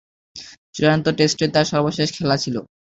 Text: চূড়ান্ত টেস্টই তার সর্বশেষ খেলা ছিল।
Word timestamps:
চূড়ান্ত 0.75 1.05
টেস্টই 1.17 1.49
তার 1.53 1.65
সর্বশেষ 1.71 2.09
খেলা 2.17 2.35
ছিল। 2.43 2.55